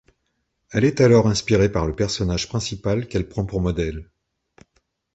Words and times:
Elle 0.71 0.85
est 0.85 0.99
alors 0.99 1.27
inspirée 1.27 1.71
par 1.71 1.85
le 1.85 1.95
personnage 1.95 2.49
principal 2.49 3.07
qu'elle 3.07 3.29
prend 3.29 3.45
pour 3.45 3.61
modèle. 3.61 4.09